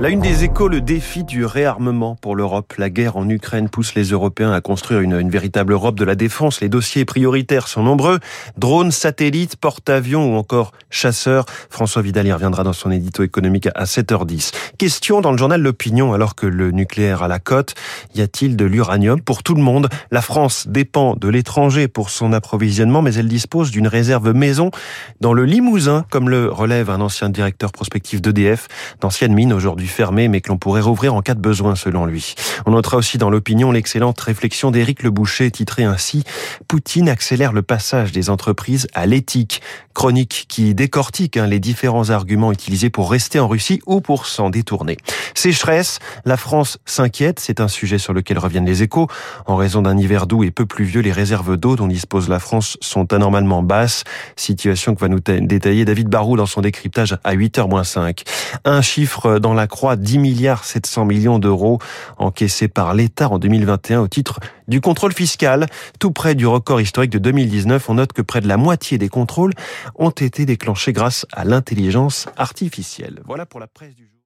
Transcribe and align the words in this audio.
La 0.00 0.08
une 0.08 0.20
des 0.20 0.44
échos, 0.44 0.68
le 0.68 0.80
défi 0.80 1.24
du 1.24 1.44
réarmement 1.44 2.16
pour 2.16 2.34
l'Europe. 2.34 2.72
La 2.78 2.88
guerre 2.88 3.18
en 3.18 3.28
Ukraine 3.28 3.68
pousse 3.68 3.94
les 3.94 4.04
Européens 4.04 4.50
à 4.52 4.62
construire 4.62 5.00
une, 5.00 5.12
une, 5.18 5.28
véritable 5.28 5.74
Europe 5.74 5.98
de 5.98 6.04
la 6.04 6.14
défense. 6.14 6.62
Les 6.62 6.70
dossiers 6.70 7.04
prioritaires 7.04 7.68
sont 7.68 7.82
nombreux. 7.82 8.18
Drones, 8.56 8.90
satellites, 8.90 9.56
porte-avions 9.56 10.32
ou 10.32 10.38
encore 10.38 10.72
chasseurs. 10.88 11.44
François 11.68 12.00
Vidal 12.00 12.26
y 12.26 12.32
reviendra 12.32 12.64
dans 12.64 12.72
son 12.72 12.90
édito 12.90 13.22
économique 13.22 13.68
à 13.74 13.84
7h10. 13.84 14.52
Question 14.78 15.20
dans 15.20 15.32
le 15.32 15.38
journal 15.38 15.60
L'Opinion, 15.60 16.14
alors 16.14 16.34
que 16.34 16.46
le 16.46 16.70
nucléaire 16.70 17.22
à 17.22 17.28
la 17.28 17.38
cote, 17.38 17.74
y 18.14 18.22
a-t-il 18.22 18.56
de 18.56 18.64
l'uranium 18.64 19.20
pour 19.20 19.42
tout 19.42 19.54
le 19.54 19.62
monde? 19.62 19.88
La 20.10 20.22
France 20.22 20.66
dépend 20.66 21.14
de 21.14 21.28
l'étranger 21.28 21.88
pour 21.88 22.08
son 22.08 22.32
approvisionnement, 22.32 23.02
mais 23.02 23.14
elle 23.14 23.28
dispose 23.28 23.70
d'une 23.70 23.88
réserve 23.88 24.32
maison 24.32 24.70
dans 25.20 25.34
le 25.34 25.44
Limousin, 25.44 26.06
comme 26.10 26.30
le 26.30 26.48
relève 26.48 26.88
un 26.88 27.02
ancien 27.02 27.28
directeur 27.28 27.70
prospectif 27.70 28.22
d'EDF, 28.22 28.61
d'anciennes 29.00 29.34
mines 29.34 29.52
aujourd'hui 29.52 29.88
fermées, 29.88 30.28
mais 30.28 30.40
que 30.40 30.48
l'on 30.48 30.58
pourrait 30.58 30.80
rouvrir 30.80 31.14
en 31.14 31.22
cas 31.22 31.34
de 31.34 31.40
besoin, 31.40 31.74
selon 31.76 32.06
lui. 32.06 32.34
On 32.66 32.72
notera 32.72 32.96
aussi 32.96 33.18
dans 33.18 33.30
l'opinion 33.30 33.72
l'excellente 33.72 34.20
réflexion 34.20 34.70
d'Éric 34.70 35.02
Le 35.02 35.10
Boucher, 35.10 35.50
titrée 35.50 35.84
ainsi 35.84 36.24
Poutine 36.68 37.08
accélère 37.08 37.52
le 37.52 37.62
passage 37.62 38.12
des 38.12 38.30
entreprises 38.30 38.86
à 38.94 39.06
l'éthique. 39.06 39.62
Chronique 39.94 40.46
qui 40.48 40.74
décortique 40.74 41.36
hein, 41.36 41.46
les 41.46 41.60
différents 41.60 42.10
arguments 42.10 42.50
utilisés 42.50 42.90
pour 42.90 43.10
rester 43.10 43.38
en 43.38 43.48
Russie 43.48 43.80
ou 43.86 44.00
pour 44.00 44.26
s'en 44.26 44.50
détourner. 44.50 44.96
Sécheresse, 45.34 45.98
la 46.24 46.36
France 46.36 46.78
s'inquiète, 46.86 47.40
c'est 47.40 47.60
un 47.60 47.68
sujet 47.68 47.98
sur 47.98 48.12
lequel 48.12 48.38
reviennent 48.38 48.66
les 48.66 48.82
échos. 48.82 49.08
En 49.46 49.56
raison 49.56 49.82
d'un 49.82 49.98
hiver 49.98 50.26
doux 50.26 50.44
et 50.44 50.50
peu 50.50 50.66
pluvieux, 50.66 51.02
les 51.02 51.12
réserves 51.12 51.56
d'eau 51.56 51.76
dont 51.76 51.86
dispose 51.86 52.28
la 52.28 52.38
France 52.38 52.78
sont 52.80 53.12
anormalement 53.12 53.62
basses. 53.62 54.04
Situation 54.36 54.94
que 54.94 55.00
va 55.00 55.08
nous 55.08 55.20
détailler 55.20 55.84
David 55.84 56.08
Barou 56.08 56.36
dans 56.36 56.46
son 56.46 56.60
décryptage 56.62 57.16
à 57.24 57.34
8h-5. 57.34 58.22
Un 58.64 58.82
chiffre 58.82 59.38
dans 59.38 59.54
la 59.54 59.66
croix, 59.66 59.96
10 59.96 60.18
milliards 60.18 60.64
700 60.64 61.04
millions 61.04 61.38
d'euros 61.38 61.78
encaissés 62.18 62.68
par 62.68 62.94
l'État 62.94 63.28
en 63.28 63.38
2021 63.38 64.00
au 64.00 64.08
titre 64.08 64.40
du 64.68 64.80
contrôle 64.80 65.12
fiscal. 65.12 65.66
Tout 65.98 66.12
près 66.12 66.34
du 66.34 66.46
record 66.46 66.80
historique 66.80 67.10
de 67.10 67.18
2019, 67.18 67.88
on 67.90 67.94
note 67.94 68.12
que 68.12 68.22
près 68.22 68.40
de 68.40 68.48
la 68.48 68.56
moitié 68.56 68.98
des 68.98 69.08
contrôles 69.08 69.52
ont 69.96 70.10
été 70.10 70.46
déclenchés 70.46 70.92
grâce 70.92 71.26
à 71.32 71.44
l'intelligence 71.44 72.26
artificielle. 72.36 73.22
Voilà 73.26 73.46
pour 73.46 73.60
la 73.60 73.66
presse 73.66 73.94
du 73.94 74.04
jour. 74.04 74.12